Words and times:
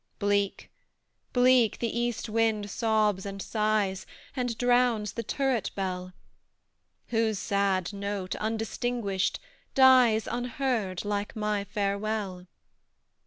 Bleak, 0.17 0.71
bleak 1.31 1.77
the 1.77 1.95
east 1.99 2.27
wind 2.27 2.71
sobs 2.71 3.23
and 3.23 3.39
sighs, 3.39 4.07
And 4.35 4.57
drowns 4.57 5.11
the 5.13 5.21
turret 5.21 5.69
bell, 5.75 6.13
Whose 7.09 7.37
sad 7.37 7.93
note, 7.93 8.35
undistinguished, 8.37 9.39
dies 9.75 10.25
Unheard, 10.25 11.05
like 11.05 11.35
my 11.35 11.63
farewell! 11.65 12.47